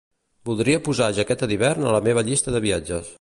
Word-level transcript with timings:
Voldria 0.49 0.79
posar 0.87 1.11
jaqueta 1.19 1.51
d'hivern 1.51 1.87
a 1.91 1.95
la 1.99 2.03
meva 2.11 2.27
llista 2.31 2.57
de 2.57 2.63
viatges. 2.69 3.07